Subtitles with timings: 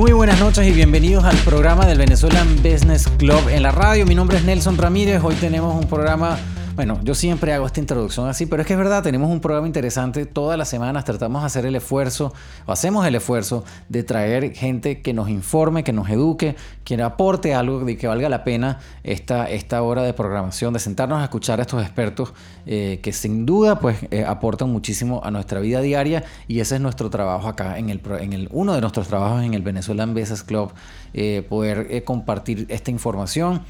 [0.00, 4.06] Muy buenas noches y bienvenidos al programa del Venezuelan Business Club en la radio.
[4.06, 5.20] Mi nombre es Nelson Ramírez.
[5.22, 6.38] Hoy tenemos un programa
[6.80, 9.66] bueno, yo siempre hago esta introducción así, pero es que es verdad, tenemos un programa
[9.66, 10.24] interesante.
[10.24, 12.32] Todas las semanas, tratamos de hacer el esfuerzo,
[12.64, 17.54] o hacemos el esfuerzo de traer gente que nos informe, que nos eduque, que aporte
[17.54, 21.58] algo de que valga la pena esta, esta hora de programación, de sentarnos a escuchar
[21.58, 22.32] a estos expertos
[22.64, 26.24] eh, que sin duda pues eh, aportan muchísimo a nuestra vida diaria.
[26.48, 29.52] Y ese es nuestro trabajo acá en el, en el uno de nuestros trabajos en
[29.52, 30.72] el Venezuelan Business Club,
[31.12, 33.64] eh, poder compartir esta información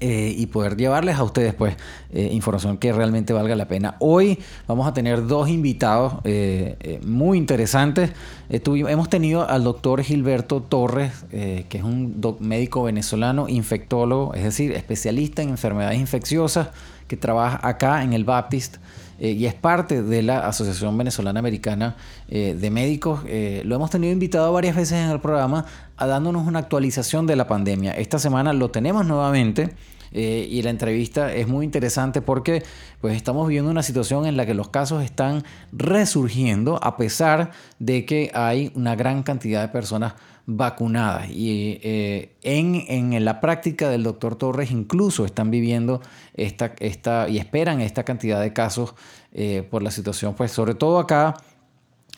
[0.00, 1.74] eh, y poder llevarles a ustedes pues
[2.12, 3.96] eh, información que realmente valga la pena.
[3.98, 8.10] Hoy vamos a tener dos invitados eh, muy interesantes.
[8.50, 15.40] hemos tenido al doctor Gilberto Torres, que es un médico venezolano, infectólogo, es decir, especialista
[15.40, 16.68] en enfermedades infecciosas,
[17.08, 18.76] que trabaja acá en el Baptist.
[19.18, 21.96] y es parte de la Asociación Venezolana Americana
[22.28, 23.20] de Médicos.
[23.64, 25.64] lo hemos tenido invitado varias veces en el programa
[25.96, 27.92] a dándonos una actualización de la pandemia.
[27.92, 29.74] Esta semana lo tenemos nuevamente.
[30.18, 32.62] Eh, y la entrevista es muy interesante porque
[33.02, 38.06] pues estamos viviendo una situación en la que los casos están resurgiendo a pesar de
[38.06, 40.14] que hay una gran cantidad de personas
[40.46, 41.28] vacunadas.
[41.28, 46.00] Y eh, en, en, la práctica del doctor Torres incluso están viviendo
[46.32, 48.94] esta, esta, y esperan esta cantidad de casos
[49.34, 51.34] eh, por la situación, pues sobre todo acá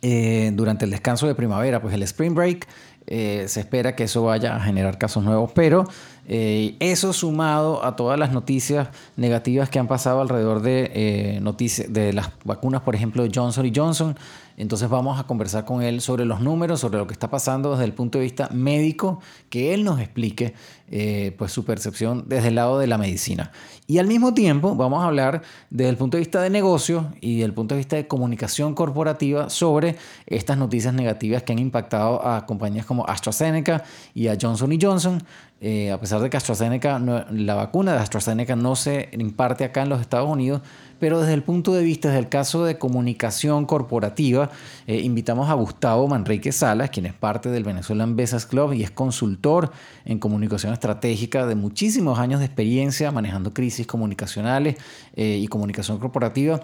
[0.01, 2.67] durante el descanso de primavera, pues el spring break
[3.11, 5.89] eh, se espera que eso vaya a generar casos nuevos, pero
[6.27, 11.91] eh, eso sumado a todas las noticias negativas que han pasado alrededor de, eh, noticias,
[11.91, 14.15] de las vacunas, por ejemplo, de Johnson y Johnson,
[14.59, 17.85] entonces vamos a conversar con él sobre los números, sobre lo que está pasando desde
[17.85, 19.21] el punto de vista médico,
[19.51, 20.53] que él nos explique
[20.91, 23.53] eh, pues su percepción desde el lado de la medicina.
[23.87, 27.35] Y al mismo tiempo vamos a hablar desde el punto de vista de negocio y
[27.35, 32.27] desde el punto de vista de comunicación corporativa sobre estas noticias negativas que han impactado
[32.27, 35.23] a compañías como AstraZeneca y a Johnson Johnson.
[35.61, 39.89] Eh, a pesar de que AstraZeneca, la vacuna de AstraZeneca no se imparte acá en
[39.89, 40.63] los Estados Unidos,
[41.01, 44.51] pero desde el punto de vista, del caso de comunicación corporativa,
[44.87, 48.93] eh, invitamos a Gustavo Manrique Salas, quien es parte del Venezuelan Business Club y es
[48.93, 49.73] consultor
[50.05, 54.77] en comunicación estratégica de muchísimos años de experiencia manejando crisis comunicacionales
[55.15, 56.61] eh, y comunicación corporativa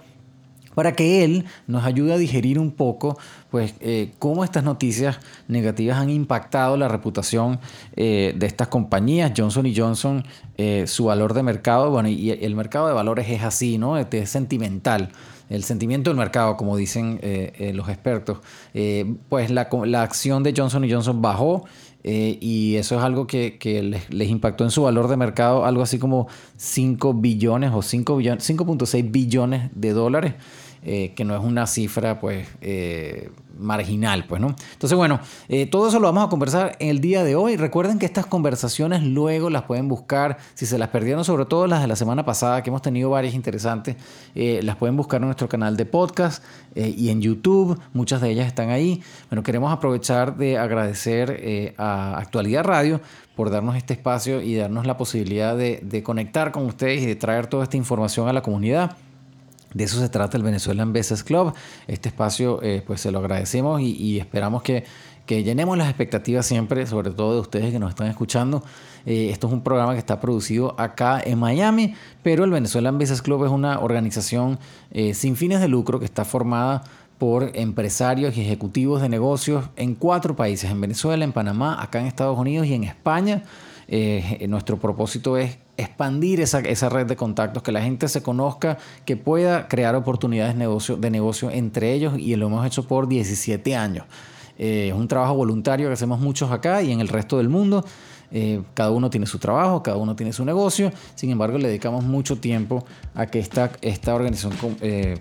[0.74, 3.16] para que él nos ayude a digerir un poco
[3.54, 7.60] pues eh, cómo estas noticias negativas han impactado la reputación
[7.94, 9.32] eh, de estas compañías.
[9.36, 10.24] Johnson Johnson,
[10.58, 13.96] eh, su valor de mercado, bueno, y el mercado de valores es así, ¿no?
[13.96, 15.12] Este, es sentimental.
[15.48, 17.20] El sentimiento del mercado, como dicen
[17.74, 18.38] los expertos,
[19.28, 21.66] pues la, la, acción de Johnson Johnson bajó
[22.02, 25.98] y eso es algo que, les, les, impactó en su valor de mercado, algo así
[25.98, 30.34] como 5 billones o 5.6 billones de dólares.
[30.86, 34.54] Eh, que no es una cifra pues eh, marginal, pues, ¿no?
[34.74, 35.18] Entonces, bueno,
[35.48, 37.56] eh, todo eso lo vamos a conversar el día de hoy.
[37.56, 41.80] Recuerden que estas conversaciones luego las pueden buscar, si se las perdieron, sobre todo las
[41.80, 43.96] de la semana pasada, que hemos tenido varias interesantes,
[44.34, 48.68] las pueden buscar en nuestro canal de podcast y en YouTube, muchas de ellas están
[48.68, 49.02] ahí.
[49.30, 53.00] Bueno, queremos aprovechar de agradecer a Actualidad Radio
[53.36, 57.16] por darnos este espacio y darnos la posibilidad de, de conectar con ustedes y de
[57.16, 58.96] traer toda esta información a la comunidad.
[59.74, 61.52] De eso se trata el Venezuelan Business Club.
[61.88, 64.84] Este espacio, eh, pues se lo agradecemos y, esperamos que,
[65.26, 68.62] llenemos las expectativas siempre, sobre todo de ustedes que nos están escuchando.
[69.04, 73.20] Eh, esto es un programa que está producido acá en Miami, pero el Venezuelan Business
[73.20, 74.58] Club es una organización
[74.92, 76.84] eh, sin fines de lucro que está formada
[77.18, 82.06] por empresarios y ejecutivos de negocios en cuatro países, en Venezuela, en Panamá, acá en
[82.06, 83.42] Estados Unidos y en España.
[84.48, 89.16] Nuestro propósito es expandir esa, esa, red de contactos, que la gente se conozca, que
[89.16, 93.76] pueda crear oportunidades de negocio, de negocio entre ellos y lo hemos hecho por 17
[93.76, 94.06] años.
[94.58, 97.84] Eh, es un trabajo voluntario que hacemos muchos acá y en el resto del mundo.
[98.36, 102.02] Eh, cada uno tiene su trabajo, cada uno tiene su negocio, sin embargo le dedicamos
[102.02, 102.84] mucho tiempo
[103.14, 105.20] a que esta, esta organización eh,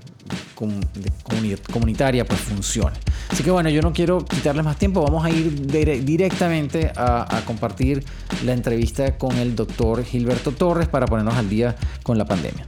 [1.72, 2.98] comunitaria pues funcione.
[3.30, 5.68] Así que bueno, yo no quiero quitarles más tiempo, vamos a ir
[6.04, 8.04] directamente a, compartir
[8.46, 12.66] la entrevista con el doctor Gilberto Torres para ponernos al día con la pandemia.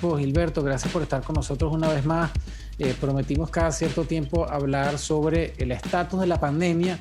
[0.00, 2.30] Pues, Gilberto, gracias por estar con nosotros una vez más.
[2.78, 6.96] Eh, prometimos cada cierto tiempo hablar sobre el estatus de la pandemia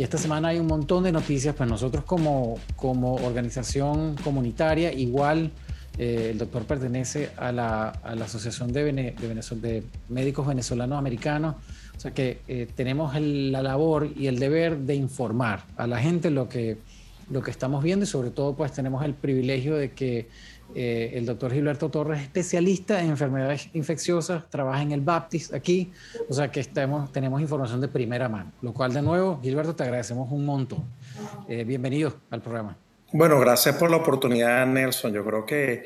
[0.00, 5.50] y esta semana hay un montón de noticias, pues nosotros como, como organización comunitaria, igual
[5.98, 11.56] eh, el doctor pertenece a la, a la Asociación de, de, Médicos Venezolanos Americanos,
[11.94, 16.30] o sea que eh, tenemos la labor y el deber de informar a la gente
[16.30, 16.78] lo que,
[17.30, 20.30] lo que estamos viendo y sobre todo pues tenemos el privilegio de que
[20.74, 25.90] Eh, el doctor Gilberto Torres es especialista en enfermedades infecciosas, trabaja en el Baptist aquí,
[26.28, 29.82] o sea que estamos, tenemos información de primera mano, lo cual de nuevo, Gilberto, te
[29.82, 30.84] agradecemos un montón.
[31.48, 32.76] Eh, bienvenido al programa.
[33.12, 35.12] Bueno, gracias por la oportunidad, Nelson.
[35.12, 35.84] Yo creo que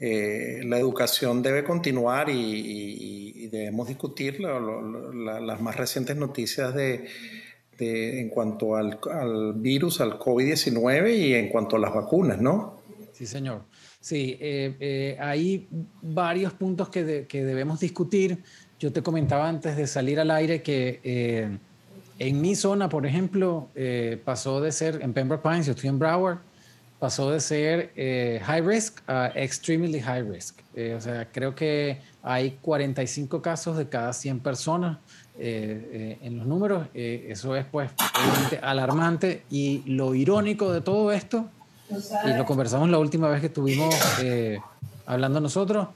[0.00, 7.08] eh, la educación debe continuar y, debemos discutir las más recientes noticias de,
[7.78, 12.78] en cuanto al, al virus, al COVID-19 y en cuanto a las vacunas, ¿no?
[13.12, 13.62] Sí, señor.
[14.00, 15.68] Sí, eh, eh, hay
[16.00, 18.42] varios puntos que, debemos discutir.
[18.78, 21.58] Yo te comentaba antes de salir al aire que eh,
[22.20, 23.70] en mi zona, por ejemplo,
[24.24, 26.38] pasó de ser, en Pembroke Pines, yo estoy en Broward,
[26.98, 27.92] pasó de ser
[28.42, 30.60] high risk a extremely high risk.
[30.96, 34.98] o sea, creo que hay 45 casos de cada 100 personas
[35.38, 36.88] en los números.
[36.94, 37.90] eso es pues
[38.62, 41.50] alarmante y lo irónico de todo esto
[42.24, 44.58] y lo conversamos la última vez que estuvimos eh,
[45.06, 45.88] hablando nosotros,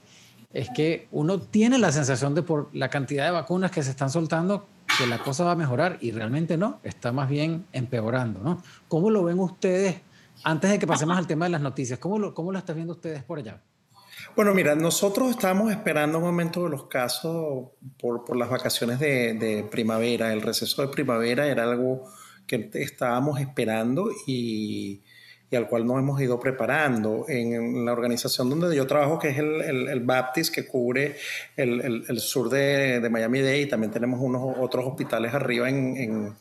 [0.51, 4.09] es que uno tiene la sensación de por la cantidad de vacunas que se están
[4.09, 4.67] soltando
[4.97, 8.61] que la cosa va a mejorar y realmente no, está más bien empeorando, ¿no?
[8.87, 9.97] ¿Cómo lo ven ustedes
[10.43, 11.97] antes de que pasemos al tema de las noticias?
[11.99, 13.59] ¿Cómo lo, cómo lo están viendo ustedes por allá?
[14.35, 17.69] Bueno, mira, nosotros estábamos esperando un momento de los casos
[17.99, 20.31] por, por las vacaciones de, de, primavera.
[20.33, 22.07] El receso de primavera era algo
[22.45, 25.01] que estábamos esperando y
[25.53, 27.25] y al cual nos hemos ido preparando.
[27.27, 31.15] En la organización donde yo trabajo, que es el, el, Baptist, que cubre
[31.55, 36.35] el, el sur de, de Miami-Dade, y también tenemos unos otros hospitales arriba en, en,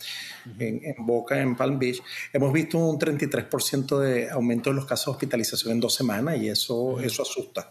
[0.59, 5.11] en, Boca, en Palm Beach, hemos visto un 33% de aumento de los casos de
[5.13, 7.69] hospitalización en dos semanas y eso, eso asusta.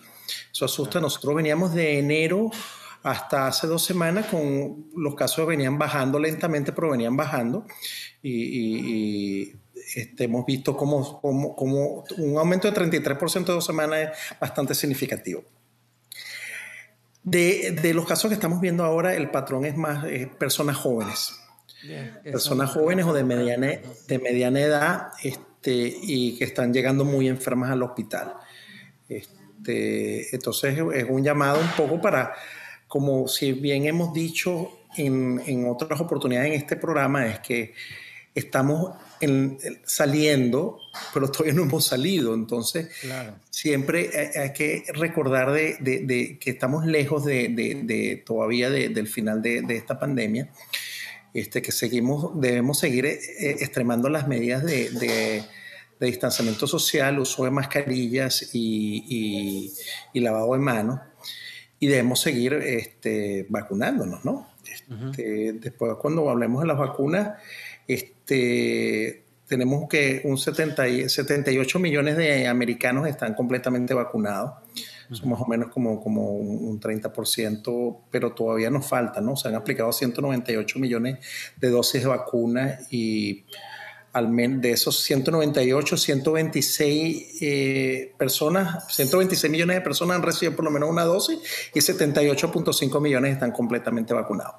[0.51, 0.99] Eso asusta.
[0.99, 2.51] Nosotros veníamos de enero
[3.01, 7.65] hasta hace dos semanas con los casos venían bajando lentamente, pero venían bajando.
[8.21, 9.55] y,
[9.95, 15.43] este, hemos visto como, como, un aumento de 33% de dos semanas es bastante significativo.
[17.23, 20.05] De, de, los casos que estamos viendo ahora, el patrón es más
[20.39, 21.33] personas jóvenes.
[22.23, 27.69] personas jóvenes o de mediana, de mediana edad este, y que están llegando muy enfermas
[27.69, 28.33] al hospital.
[29.07, 32.33] Este, entonces es un llamado un poco para,
[32.87, 37.73] como si bien hemos dicho en, en otras oportunidades en este programa, es que
[38.33, 38.95] estamos
[39.85, 40.79] saliendo,
[41.13, 42.33] pero todavía no hemos salido.
[42.33, 42.89] Entonces,
[43.49, 50.49] siempre hay, que recordar de, que estamos lejos de, todavía del final de, esta pandemia.
[51.33, 55.43] Este, que seguimos, debemos seguir eh, extremando las medidas de,
[55.99, 59.71] distanciamiento social, uso de mascarillas y,
[60.13, 60.99] lavado de manos.
[61.79, 64.51] Y debemos seguir este, vacunándonos, ¿no?
[64.71, 67.37] Este, después, cuando hablemos de las vacunas,
[68.21, 74.53] este, tenemos que un 70, 78 millones de americanos están completamente vacunados.
[75.11, 79.35] Son más o menos como, como un 30%, pero todavía nos falta, ¿no?
[79.35, 81.19] Se han aplicado 198 millones
[81.57, 83.43] de dosis de vacunas y
[84.13, 90.63] al menos de esos 198, 126 eh, personas, 126 millones de personas han recibido por
[90.63, 91.39] lo menos una dosis
[91.73, 94.55] y 78.5 millones están completamente vacunados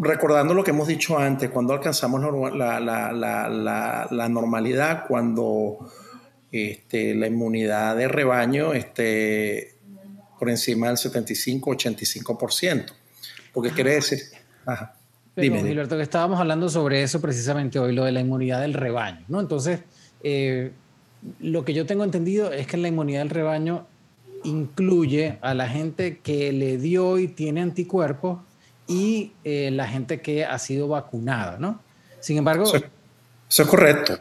[0.00, 2.20] recordando lo que hemos dicho antes, cuando alcanzamos
[2.54, 5.78] la, normalidad, cuando
[6.50, 9.74] este, la inmunidad de rebaño esté
[10.38, 12.86] por encima del 75-85%.
[13.52, 14.20] Porque quiere decir...
[14.66, 14.94] Ajá.
[15.34, 19.24] Pero, Gilberto, que estábamos hablando sobre eso precisamente hoy, lo de la inmunidad del rebaño,
[19.28, 19.40] ¿no?
[19.40, 19.80] Entonces,
[20.22, 20.72] eh,
[21.40, 23.86] lo que yo tengo entendido es que la inmunidad del rebaño
[24.44, 28.40] incluye a la gente que le dio y tiene anticuerpos
[28.92, 31.80] y eh, la gente que ha sido vacunada, ¿no?
[32.20, 32.64] Sin embargo...
[32.64, 34.18] Eso, es correcto.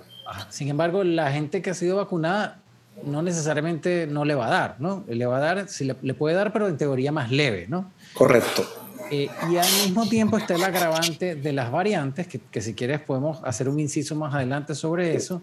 [0.50, 2.60] Sin embargo, la gente que ha sido vacunada
[3.04, 5.04] no necesariamente no le va a dar, ¿no?
[5.08, 7.92] Le va a dar, sí le, puede dar, pero en teoría más leve, ¿no?
[8.14, 8.66] Correcto.
[9.12, 13.02] Eh, y al mismo tiempo está el agravante de las variantes, que, que, si quieres
[13.02, 15.42] podemos hacer un inciso más adelante sobre eso,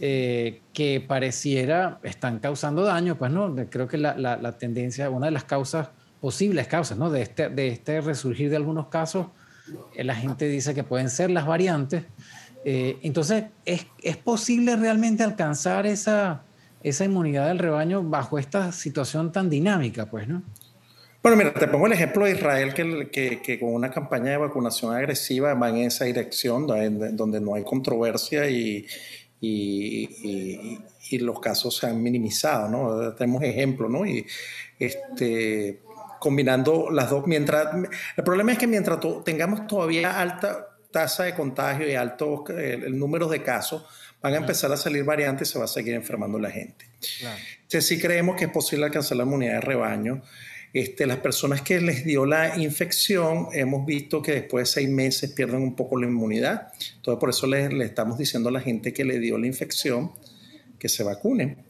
[0.00, 5.26] eh, que pareciera están causando daño, pues no, creo que la, la, la tendencia, una
[5.26, 5.88] de las causas
[6.20, 7.10] posibles causas ¿no?
[7.10, 9.28] de, este, de este resurgir de algunos casos.
[9.94, 12.04] Eh, la gente dice que pueden ser las variantes.
[12.64, 16.42] Eh, entonces, ¿es, ¿es, posible realmente alcanzar esa,
[16.82, 20.10] esa inmunidad del rebaño bajo esta situación tan dinámica?
[20.10, 20.42] Pues, ¿no?
[21.22, 24.94] Bueno, mira, te pongo el ejemplo de Israel, que, que, con una campaña de vacunación
[24.94, 28.86] agresiva va en esa dirección, donde no hay controversia y,
[29.40, 30.78] y,
[31.10, 33.14] y, los casos se han minimizado, ¿no?
[33.14, 34.06] Tenemos ejemplos, ¿no?
[34.06, 34.24] Y
[34.78, 35.82] este,
[36.26, 37.24] combinando las dos.
[37.28, 37.68] Mientras,
[38.16, 43.28] el problema es que mientras tengamos todavía alta tasa de contagio y alto el, número
[43.28, 43.84] de casos,
[44.20, 46.84] van a empezar a salir variantes y se va a seguir enfermando la gente.
[47.58, 50.20] Entonces sí creemos que es posible alcanzar la inmunidad de rebaño.
[50.72, 55.30] Este, las personas que les dio la infección, hemos visto que después de seis meses
[55.30, 56.72] pierden un poco la inmunidad.
[56.96, 60.10] Entonces, por eso le, estamos diciendo a la gente que le dio la infección
[60.76, 61.65] que se vacunen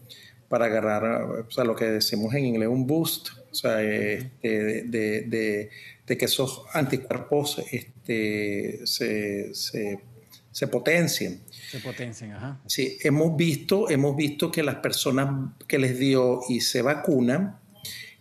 [0.48, 5.70] para agarrar, o sea, lo que decimos en inglés, un boost, o sea, este, de,
[6.06, 11.40] que esos anticuerpos este, se, se, potencien.
[11.70, 12.60] Se potencien, ajá.
[12.66, 17.58] Sí, hemos visto, hemos visto que las personas que les dio y se vacunan,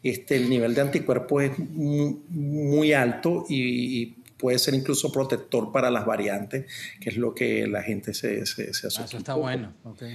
[0.02, 4.16] este, el nivel de anticuerpos es muy, alto y,
[4.46, 6.68] puede ser incluso protector para las variantes,
[7.02, 9.74] que es lo que la gente se, se, se ah, Eso está bueno.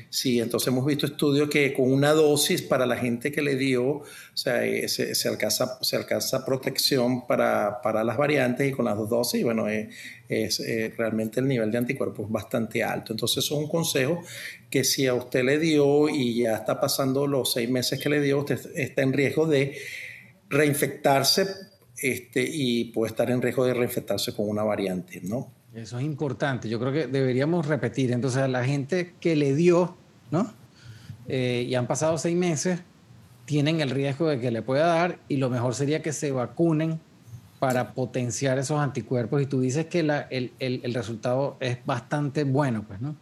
[0.08, 3.84] Sí, entonces hemos visto estudios que con una dosis para la gente que le dio,
[3.84, 8.96] o sea, eh, se, alcanza, se alcanza protección para, para, las variantes y con las
[8.96, 9.90] dos dosis, bueno, eh,
[10.28, 13.12] es, eh, realmente el nivel de anticuerpos es bastante alto.
[13.12, 14.22] Entonces, eso es un consejo
[14.70, 18.20] que si a usted le dio y ya está pasando los seis meses que le
[18.20, 19.76] dio, usted está en riesgo de
[20.48, 21.69] reinfectarse
[22.00, 25.52] este, y puede estar en riesgo de reinfectarse con una variante, ¿no?
[25.74, 26.68] Eso es importante.
[26.68, 28.12] Yo creo que deberíamos repetir.
[28.12, 29.96] Entonces, a la gente que le dio,
[30.30, 30.52] ¿no?
[31.28, 32.80] Eh, y han pasado seis meses,
[33.44, 37.00] tienen el riesgo de que le pueda dar y lo mejor sería que se vacunen
[37.60, 39.42] para potenciar esos anticuerpos.
[39.42, 43.16] Y tú dices que el, el, el resultado es bastante bueno, pues, ¿no?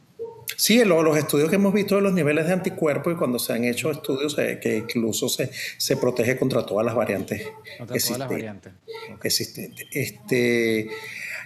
[0.59, 3.63] Sí, los estudios que hemos visto de los niveles de anticuerpos y cuando se han
[3.63, 7.47] hecho estudios eh, que incluso se, se, protege contra todas las variantes,
[7.79, 8.73] contra todas las variantes.
[9.23, 9.87] existentes.
[9.93, 10.91] Este,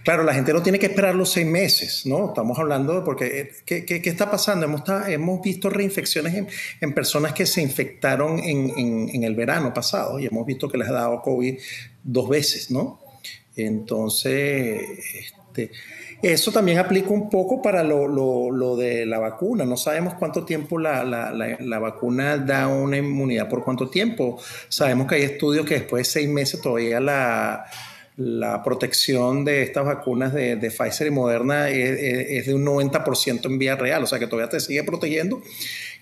[0.03, 2.29] claro, la gente no tiene que esperar los seis meses, ¿no?
[2.29, 4.65] Estamos hablando de porque, eh, ¿qué, qué, qué está pasando?
[4.65, 6.49] Hemos, hemos visto reinfecciones en,
[6.81, 10.79] en, personas que se infectaron en, en, en, el verano pasado y hemos visto que
[10.79, 11.59] les ha dado COVID
[12.03, 12.99] dos veces, ¿no?
[13.57, 14.81] Entonces,
[15.15, 15.71] este,
[16.23, 19.65] eso también aplica un poco para lo, lo, lo de la vacuna.
[19.65, 24.41] No sabemos cuánto tiempo la, la, la, vacuna da una inmunidad, por cuánto tiempo.
[24.69, 27.65] Sabemos que hay estudios que después de seis meses todavía la,
[28.65, 33.59] protección de estas vacunas de, de Pfizer y Moderna es, es, de un 90% en
[33.59, 35.43] vía real, o sea que todavía te sigue protegiendo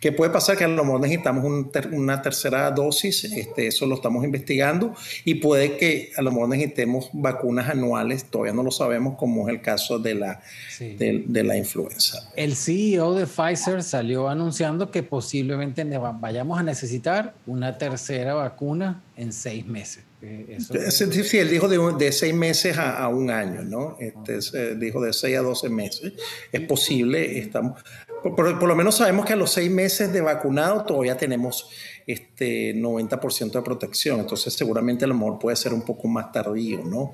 [0.00, 0.56] ¿Qué puede pasar?
[0.56, 1.44] Que a lo mejor necesitamos
[1.92, 4.94] una tercera dosis, este, eso lo estamos investigando,
[5.26, 9.54] y puede que a lo mejor necesitemos vacunas anuales, todavía no lo sabemos, como es
[9.54, 10.40] el caso de la,
[10.78, 12.30] de, la influenza.
[12.34, 19.34] El CEO de Pfizer salió anunciando que posiblemente vayamos a necesitar una tercera vacuna en
[19.34, 20.04] seis meses.
[20.22, 20.58] Eh,
[20.90, 23.96] sí, él dijo de, de seis meses a, un año, ¿no?
[23.98, 26.12] Este, dijo de seis a doce meses.
[26.52, 27.82] Es posible, estamos,
[28.22, 31.70] por, lo menos sabemos que a los seis meses de vacunado todavía tenemos
[32.06, 36.84] este 90% de protección, entonces seguramente a lo mejor puede ser un poco más tardío,
[36.84, 37.12] ¿no?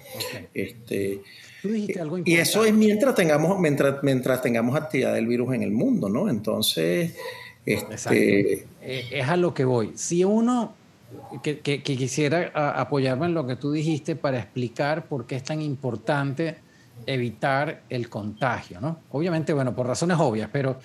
[0.55, 1.23] Este,
[2.25, 6.29] y eso es mientras tengamos, mientras, mientras tengamos actividad del virus en el mundo, ¿no?
[6.29, 7.15] Entonces,
[7.65, 9.93] este, eh, es a lo que voy.
[9.97, 10.75] Si uno
[11.43, 15.63] que, que, quisiera apoyarme en lo que tú dijiste para explicar por qué es tan
[15.63, 16.57] importante
[17.07, 19.01] evitar el contagio, ¿no?
[19.11, 20.79] Obviamente, bueno, por razones obvias, pero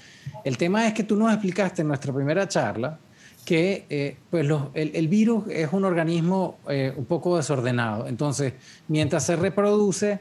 [0.44, 3.00] el tema es que tú nos explicaste en nuestra primera charla
[3.46, 8.08] que eh, pues el, virus es un organismo eh, un poco desordenado.
[8.08, 8.54] Entonces,
[8.88, 10.20] mientras se reproduce,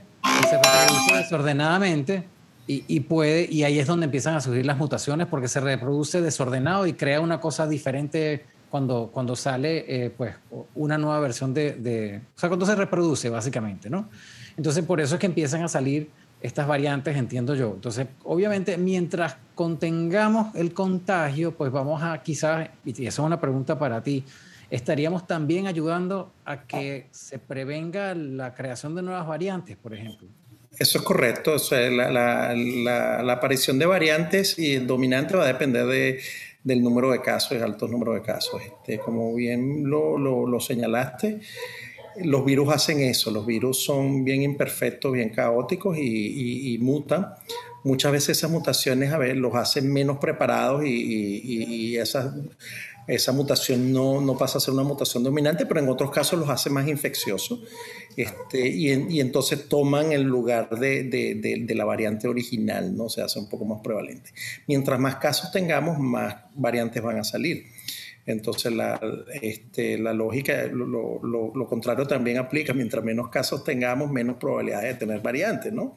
[0.49, 2.25] se reproduce desordenadamente
[2.67, 6.87] y, puede, y ahí es donde empiezan a surgir las mutaciones porque se reproduce desordenado
[6.87, 10.37] y crea una cosa diferente cuando, cuando sale eh, pues,
[10.77, 14.09] una nueva versión de, de, O sea, cuando se reproduce, básicamente, ¿no?
[14.61, 16.11] Entonces, por eso es que empiezan a salir
[16.43, 17.73] estas variantes, entiendo yo.
[17.77, 23.79] Entonces, obviamente, mientras contengamos el contagio, pues vamos a quizás, y esa es una pregunta
[23.79, 24.23] para ti,
[24.69, 30.29] estaríamos también ayudando a que se prevenga la creación de nuevas variantes, por ejemplo.
[30.79, 31.55] Eso es correcto.
[31.55, 36.21] O la, aparición de variantes y dominante va a depender de,
[36.63, 38.61] del número de casos, el alto número de casos.
[38.61, 41.41] Este, como bien lo señalaste,
[42.17, 47.35] los virus hacen eso, los virus son bien imperfectos, bien caóticos y, mutan.
[47.83, 54.37] Muchas veces esas mutaciones a ver, los hacen menos preparados y, esa, mutación no, no,
[54.37, 57.61] pasa a ser una mutación dominante, pero en otros casos los hace más infecciosos
[58.17, 63.09] este, y, entonces toman el lugar de, de, la variante original, ¿no?
[63.09, 64.31] se hace un poco más prevalente.
[64.67, 67.65] Mientras más casos tengamos, más variantes van a salir.
[68.33, 69.01] Entonces la,
[69.43, 75.07] este, la lógica, lo, lo, contrario también aplica, mientras menos casos tengamos, menos probabilidades de
[75.07, 75.95] tener variantes, ¿no?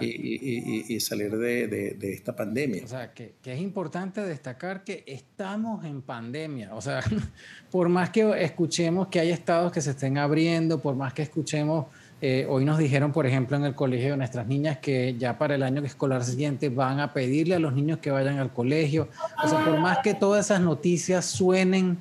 [0.00, 2.84] Y, y, y, salir de, de, esta pandemia.
[2.84, 7.00] O sea, que, que, es importante destacar que estamos en pandemia, o sea,
[7.70, 11.86] por más que escuchemos que hay estados que se estén abriendo, por más que escuchemos
[12.24, 15.56] Eh, hoy nos dijeron, por ejemplo, en el colegio de nuestras niñas que ya para
[15.56, 19.08] el año escolar siguiente van a pedirle a los niños que vayan al colegio.
[19.42, 21.98] O sea, por más que todas esas noticias suenen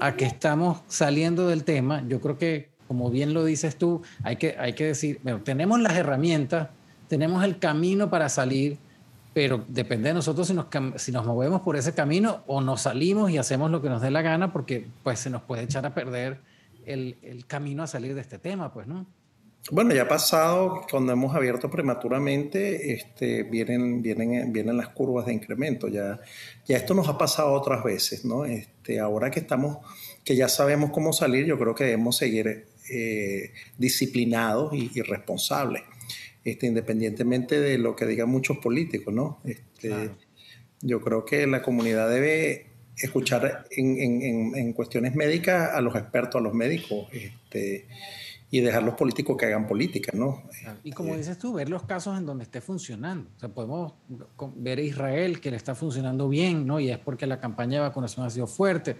[0.00, 4.34] a que estamos saliendo del tema, yo creo que, como bien lo dices tú, hay
[4.34, 6.70] que, hay que decir, bueno, tenemos las herramientas,
[7.06, 8.76] tenemos el camino para salir,
[9.34, 13.30] pero depende de nosotros si nos, si nos movemos por ese camino o nos salimos
[13.30, 15.94] y hacemos lo que nos dé la gana, porque pues se nos puede echar a
[15.94, 16.40] perder
[16.86, 19.06] el, el camino a salir de este tema, pues, ¿no?
[19.70, 25.34] Bueno, ya ha pasado, cuando hemos abierto prematuramente, este, vienen, vienen, vienen las curvas de
[25.34, 25.86] incremento.
[25.88, 26.18] Ya,
[26.66, 28.44] ya esto nos ha pasado otras veces, ¿no?
[28.44, 29.78] Este, ahora que estamos,
[30.24, 35.82] que ya sabemos cómo salir, yo creo que debemos seguir eh, disciplinados y, responsables,
[36.44, 39.40] este, independientemente de lo que digan muchos políticos, ¿no?
[39.44, 40.10] Este,
[40.80, 46.40] Yo creo que la comunidad debe escuchar en, en, en, cuestiones médicas a los expertos,
[46.40, 47.08] a los médicos.
[47.12, 47.86] Este,
[48.50, 50.42] y dejar los políticos que hagan política, ¿no?
[50.82, 53.30] Y como dices tú, ver los casos en donde esté funcionando.
[53.36, 53.92] O sea, podemos
[54.56, 56.80] ver a Israel que le está funcionando bien, ¿no?
[56.80, 58.96] Y es porque la campaña de vacunación ha sido fuerte.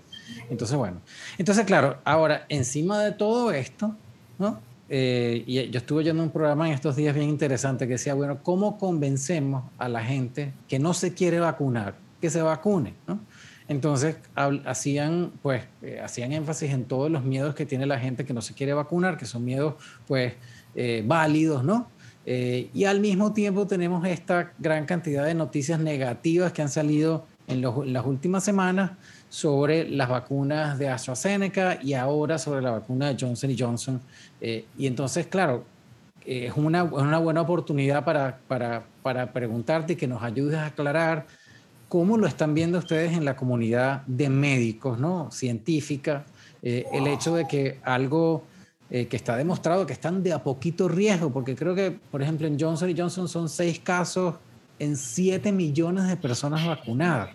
[0.51, 1.01] Entonces, bueno.
[1.37, 3.97] Entonces, claro, ahora, encima de todo esto,
[4.39, 4.61] ¿no?
[4.89, 8.43] Eh, y yo estuve oyendo un programa en estos días bien interesante que decía, bueno,
[8.43, 13.21] ¿cómo convencemos a la gente que no se quiere vacunar, que se vacune, ¿no?
[13.71, 18.35] Entonces hacían, pues, eh, hacían énfasis en todos los miedos que tiene la gente que
[18.35, 19.75] no se quiere vacunar, que son miedos,
[20.09, 20.35] pues,
[20.75, 21.89] eh, válidos, ¿no?
[22.27, 27.29] Eh, y al mismo tiempo tenemos esta gran cantidad de noticias negativas que han salido
[27.47, 28.91] en, las últimas semanas
[29.29, 34.01] sobre las vacunas de AstraZeneca y ahora sobre la vacuna de Johnson Johnson.
[34.41, 35.65] y entonces, claro,
[36.27, 41.27] es una, una, buena oportunidad para, para, para preguntarte y que nos ayudes a aclarar
[41.91, 45.29] ¿Cómo lo están viendo ustedes en la comunidad de médicos, ¿no?
[45.33, 46.25] científica?
[46.63, 48.45] Eh, el hecho de que algo
[48.89, 52.47] eh, que está demostrado que están de a poquito riesgo, porque creo que, por ejemplo,
[52.47, 54.37] en Johnson Johnson son seis casos
[54.79, 57.31] en siete millones de personas vacunadas.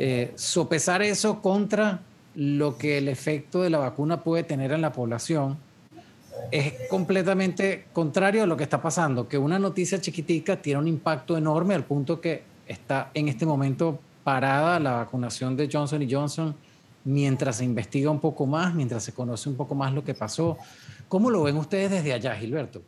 [0.00, 2.00] Eh, sopesar eso contra
[2.34, 5.58] lo que el efecto de la vacuna puede tener en la población
[6.50, 11.36] es completamente contrario a lo que está pasando, que una noticia chiquitica tiene un impacto
[11.36, 16.54] enorme al punto que está en este momento parada la vacunación de Johnson Johnson
[17.04, 20.58] mientras se investiga un poco más, mientras se conoce un poco más lo que pasó.
[21.08, 22.82] ¿Cómo lo ven ustedes desde allá, Gilberto?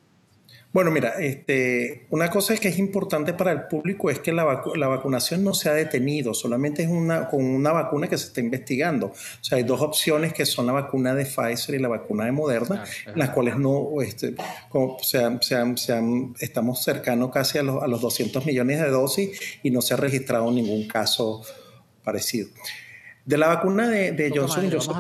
[0.71, 5.43] Bueno, mira, este, una cosa que es importante para el público es que la, vacunación
[5.43, 9.07] no se ha detenido, solamente es una, con una vacuna que se está investigando.
[9.07, 12.33] O sea, hay dos opciones que son la vacuna de Pfizer y la vacuna de
[12.33, 14.35] Moderna, las cuales no, este,
[14.69, 14.99] como,
[16.39, 19.97] estamos cercanos casi a los, a los 200 millones de dosis y no se ha
[19.97, 21.43] registrado ningún caso
[22.05, 22.51] parecido.
[23.25, 24.97] De la vacuna de, de Johnson Johnson.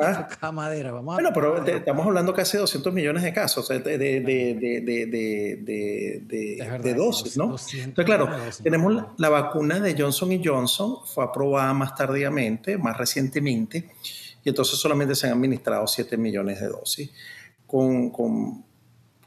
[0.00, 0.52] ¿Ah?
[0.52, 4.14] madera, vamos bueno, pero estamos hablando casi de 200 millones de casos de, de,
[6.96, 7.44] dosis, ¿no?
[7.44, 8.28] Entonces, claro,
[8.62, 13.90] tenemos la, vacuna de Johnson Johnson, fue aprobada más tardíamente, más recientemente,
[14.44, 17.10] y entonces solamente se han administrado 7 millones de dosis,
[17.66, 18.64] con, con,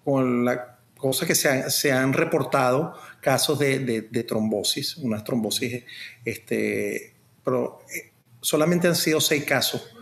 [0.03, 5.83] con la cosa que se han, se han reportado casos de, trombosis, unas trombosis
[6.23, 9.94] este, pero eh, solamente han sido seis casos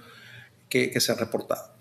[0.74, 1.72] que, se han reportado.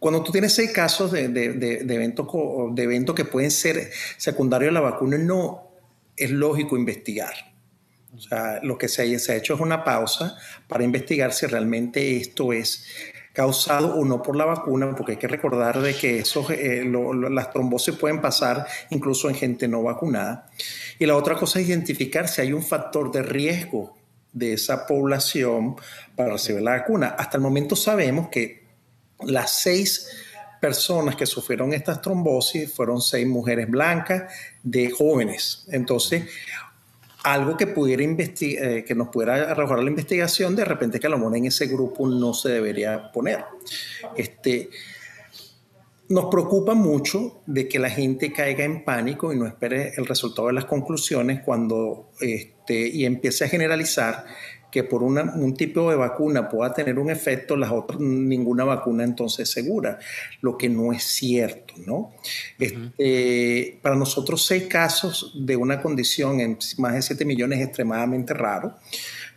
[0.00, 2.26] Cuando tú tienes seis casos de, de, de, eventos,
[2.72, 5.70] de eventos que pueden ser secundarios a la vacuna, no
[6.16, 7.34] es lógico investigar.
[8.14, 11.46] O sea, lo que se ha, se ha hecho es una pausa para investigar si
[11.46, 12.86] realmente esto es
[13.32, 16.84] causado o no por la vacuna, porque hay que recordar de que esos, eh,
[17.30, 20.48] las trombosis pueden pasar incluso en gente no vacunada.
[20.98, 23.96] Y la otra cosa es identificar si hay un factor de riesgo
[24.34, 25.76] de esa población
[26.14, 27.14] para recibir la vacuna.
[27.18, 28.64] Hasta el momento sabemos que
[29.20, 30.10] las seis
[30.60, 34.24] personas que sufrieron estas trombosis fueron seis mujeres blancas
[34.62, 35.66] de jóvenes.
[35.70, 36.24] Entonces,
[37.22, 41.18] algo que pudiera eh, que nos pudiera arrojar la investigación, de repente que a lo
[41.18, 43.44] mejor en ese grupo no se debería poner.
[44.16, 44.68] Este,
[46.08, 50.48] nos preocupa mucho de que la gente caiga en pánico y no espere el resultado
[50.48, 52.10] de las conclusiones cuando
[52.64, 54.24] este, y empiece a generalizar
[54.70, 59.48] que por un tipo de vacuna pueda tener un efecto, las otras, ninguna vacuna entonces
[59.48, 60.00] segura,
[60.40, 62.12] lo que no es cierto, ¿no?
[62.58, 68.34] Este, para nosotros, seis casos de una condición en más de 7 millones es extremadamente
[68.34, 68.74] raro.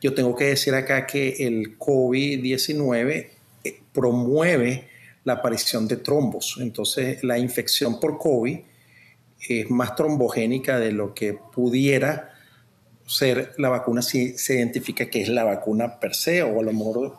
[0.02, 3.28] Yo tengo que decir acá que el COVID-19
[3.64, 4.88] eh, promueve
[5.24, 6.58] la aparición de trombos.
[6.62, 8.58] Entonces, la infección por COVID
[9.50, 12.34] es más trombogénica de lo que pudiera
[13.08, 16.74] ser la vacuna si se identifica que es la vacuna per se o a lo
[16.74, 17.18] mejor,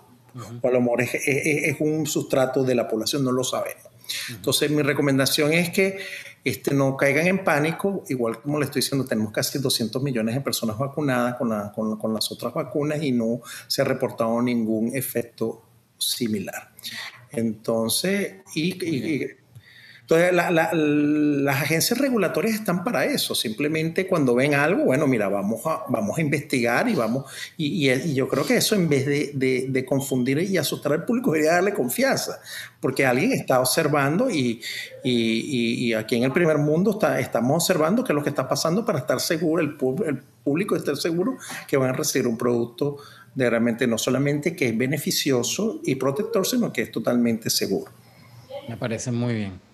[0.63, 3.85] a lo mejor es, un sustrato de la población, no lo sabemos.
[4.31, 5.99] Entonces, mi recomendación es que
[6.45, 10.41] este, no caigan en pánico, igual como le estoy diciendo, tenemos casi 200 millones de
[10.41, 15.65] personas vacunadas con, con, con las otras vacunas y no se ha reportado ningún efecto
[15.99, 16.71] similar.
[17.31, 18.79] Entonces, y,
[20.11, 23.35] entonces las agencias regulatorias están para eso.
[23.35, 27.31] Simplemente cuando ven algo, bueno, mira, vamos a, vamos a investigar y vamos.
[27.59, 31.75] Y, yo creo que eso, en vez de, confundir y asustar al público, debería darle
[31.75, 32.41] confianza,
[32.81, 34.63] porque alguien está observando y,
[35.05, 38.87] y aquí en el primer mundo está, estamos observando qué es lo que está pasando
[38.87, 42.97] para estar seguro, el, el público estar seguro que van a recibir un producto
[43.35, 47.93] de realmente no solamente que es beneficioso y protector, sino que es totalmente seguro.
[48.71, 49.68] Me parece muy bien.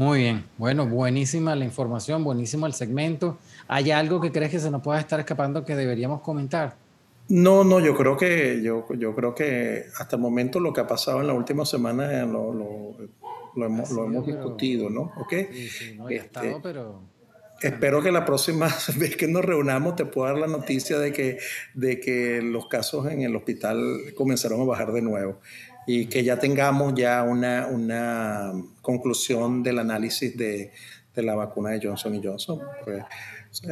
[0.00, 0.46] Muy bien.
[0.56, 3.36] Bueno, buenísima la información, buenísimo el segmento.
[3.68, 6.74] ¿Hay algo que crees que se nos pueda estar escapando que deberíamos comentar?
[7.28, 10.86] No, no, yo creo que yo, yo creo que hasta el momento lo que ha
[10.86, 12.54] pasado en la última semana lo,
[13.54, 15.12] lo, hemos, lo hemos discutido, ¿no?
[15.18, 15.48] ¿Okay?
[15.52, 17.02] Sí, sí, no he estado, este, pero
[17.60, 21.38] Espero que la próxima vez que nos reunamos te pueda dar la noticia de que,
[21.74, 23.78] de que los casos en el hospital
[24.16, 25.40] comenzaron a bajar de nuevo
[25.86, 30.72] y que ya tengamos ya una, una conclusión del análisis de,
[31.14, 32.60] de la vacuna de Johnson Johnson.
[32.84, 33.02] Pues,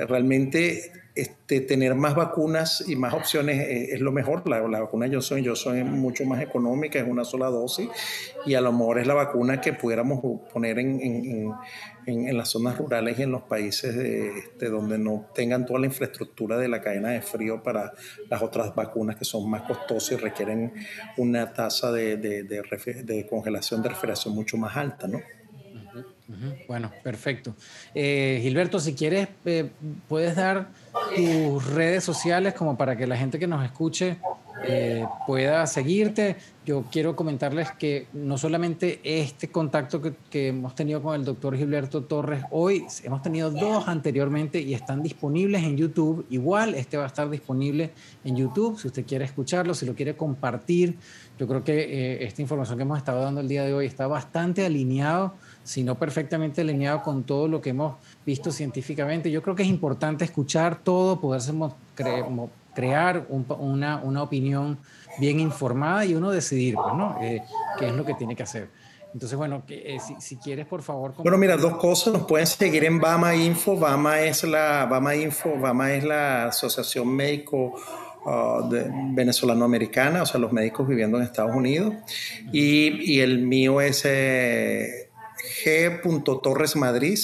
[0.08, 4.48] realmente este, tener más vacunas y más opciones es, lo mejor.
[4.48, 7.88] La, la, vacuna Johnson Johnson es mucho más económica, es una sola dosis
[8.46, 10.20] y a lo mejor es la vacuna que pudiéramos
[10.52, 11.52] poner en, en,
[12.06, 15.86] en, las zonas rurales y en los países de, este, donde no tengan toda la
[15.86, 17.92] infraestructura de la cadena de frío para
[18.30, 20.72] las otras vacunas que son más costosas y requieren
[21.16, 25.20] una tasa de, de, de congelación de refrigeración mucho más alta, ¿no?
[26.66, 27.56] Bueno, perfecto.
[27.94, 29.70] Eh, Gilberto, si quieres, eh,
[30.08, 30.68] puedes dar
[31.14, 34.18] tus redes sociales como para que la gente que nos escuche
[34.64, 36.36] eh, pueda seguirte.
[36.66, 41.56] Yo quiero comentarles que no solamente este contacto que, que, hemos tenido con el doctor
[41.56, 46.26] Gilberto Torres hoy, hemos tenido dos anteriormente y están disponibles en YouTube.
[46.28, 47.92] Igual este va a estar disponible
[48.24, 50.98] en YouTube si usted quiere escucharlo, si lo quiere compartir.
[51.38, 54.66] Yo creo que esta información que hemos estado dando el día de hoy está bastante
[54.66, 55.34] alineado
[55.68, 59.30] sino perfectamente alineado con todo lo que hemos visto científicamente.
[59.30, 61.42] Yo creo que es importante escuchar todo, poder
[62.74, 64.78] crear una, una, opinión
[65.18, 67.18] bien informada y uno decidir, pues, ¿no?
[67.20, 67.42] Eh,
[67.78, 68.70] qué es lo que tiene que hacer.
[69.12, 71.12] Entonces, bueno, eh, si, quieres, por favor.
[71.18, 72.14] Bueno, mira, dos cosas.
[72.14, 73.76] Nos pueden seguir en Bama Info.
[73.76, 77.74] Bama es la, Bama Info, Bama es la Asociación Médico
[78.24, 78.70] uh,
[79.12, 81.92] Venezolano-Americana, o sea, los médicos viviendo en Estados Unidos.
[82.52, 85.07] Y, y el mío es eh,
[85.68, 87.18] g.torresmadrid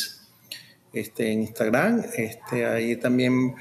[0.92, 2.04] este, en Instagram.
[2.16, 3.54] Este, ahí también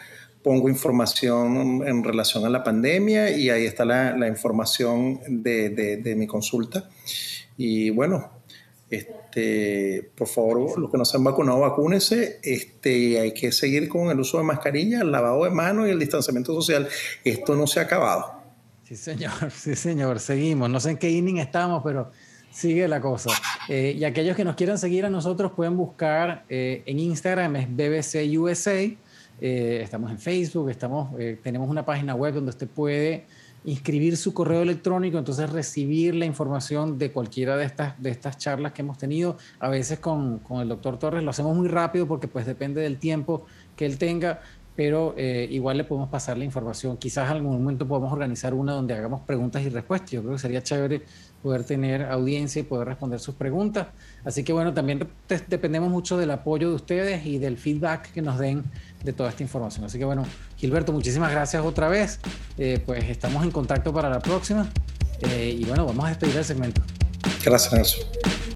[0.43, 6.89] pongo información en relación a la pandemia y ahí está la, información de, mi consulta.
[7.58, 8.30] Y bueno,
[8.89, 12.39] este, por favor, los que no se han vacunado, vacúnense.
[12.43, 16.00] Este, hay que seguir con el uso de mascarilla, el lavado de manos y el
[16.00, 16.88] distanciamiento social.
[17.24, 18.43] Esto no se ha acabado.
[18.84, 20.19] Sí, señor, sí, señor.
[20.19, 20.69] Seguimos.
[20.69, 22.12] No sé en qué inning estamos, pero
[22.53, 23.31] sigue la cosa.
[23.67, 27.67] Eh, y aquellos que nos quieran seguir a nosotros pueden buscar eh, en Instagram, es
[27.67, 28.81] BBC USA.
[29.41, 31.09] Eh, estamos en Facebook, estamos,
[31.41, 33.25] tenemos una página web donde usted puede
[33.65, 38.73] inscribir su correo electrónico, entonces recibir la información de cualquiera de estas, de estas charlas
[38.73, 39.37] que hemos tenido.
[39.59, 42.99] A veces con, con el doctor Torres lo hacemos muy rápido porque pues depende del
[42.99, 44.41] tiempo que él tenga,
[44.75, 46.97] pero igual le podemos pasar la información.
[46.97, 50.11] Quizás en algún momento podamos organizar una donde hagamos preguntas y respuestas.
[50.11, 51.03] Yo creo que sería chévere
[51.43, 53.88] poder tener audiencia y poder responder sus preguntas.
[54.23, 55.08] Así que bueno, también
[55.47, 58.63] dependemos mucho del apoyo de ustedes y del feedback que nos den
[59.03, 59.84] de toda esta información.
[59.84, 60.25] Así que bueno,
[60.58, 62.19] Gilberto, muchísimas gracias otra vez.
[62.58, 64.67] Eh, pues estamos en contacto para la próxima.
[65.19, 66.82] Eh, y bueno, vamos a despedir el segmento.
[67.43, 67.97] Gracias.